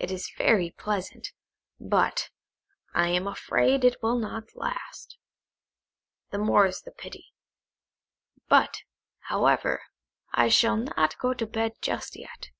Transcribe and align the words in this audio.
"It 0.00 0.10
is 0.10 0.32
very 0.36 0.70
pleasant, 0.72 1.30
but 1.78 2.28
I 2.92 3.06
am 3.10 3.28
afraid 3.28 3.84
it 3.84 4.02
will 4.02 4.18
not 4.18 4.56
last. 4.56 5.16
The 6.32 6.38
more's 6.38 6.80
the 6.82 6.90
pity; 6.90 7.26
but, 8.48 8.78
however, 9.28 9.84
I 10.32 10.48
shall 10.48 10.78
not 10.78 11.16
go 11.20 11.34
to 11.34 11.46
bed 11.46 11.74
just 11.80 12.16
yet." 12.16 12.50